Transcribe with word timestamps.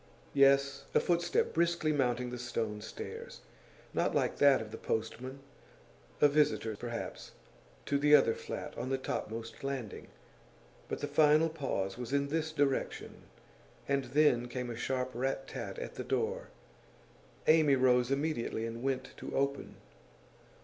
Yes, 0.33 0.85
a 0.95 0.99
footstep, 0.99 1.53
briskly 1.53 1.93
mounting 1.93 2.31
the 2.31 2.39
stone 2.39 2.81
stairs. 2.81 3.41
Not 3.93 4.15
like 4.15 4.37
that 4.37 4.59
of 4.59 4.71
the 4.71 4.79
postman. 4.79 5.41
A 6.21 6.27
visitor, 6.27 6.75
perhaps, 6.75 7.33
to 7.85 7.99
the 7.99 8.15
other 8.15 8.33
flat 8.33 8.75
on 8.79 8.89
the 8.89 8.97
topmost 8.97 9.63
landing. 9.63 10.07
But 10.87 11.01
the 11.01 11.07
final 11.07 11.49
pause 11.49 11.99
was 11.99 12.13
in 12.13 12.29
this 12.29 12.51
direction, 12.51 13.25
and 13.87 14.05
then 14.05 14.47
came 14.47 14.71
a 14.71 14.75
sharp 14.75 15.11
rat 15.13 15.47
tat 15.47 15.77
at 15.77 15.93
the 15.93 16.03
door. 16.03 16.47
Amy 17.45 17.75
rose 17.75 18.09
immediately 18.09 18.65
and 18.65 18.81
went 18.81 19.11
to 19.17 19.35
open. 19.35 19.75